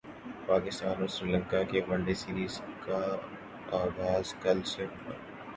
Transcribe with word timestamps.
پاکستان 0.47 0.95
اور 0.99 1.09
سری 1.15 1.31
لنکا 1.33 1.59
کی 1.69 1.79
one 1.87 1.99
day 2.05 2.13
series 2.21 2.53
کا 2.83 2.99
غاز 3.97 4.27
کل 4.41 4.57
سے 4.71 4.83
ہو 4.85 4.97
گا 5.05 5.13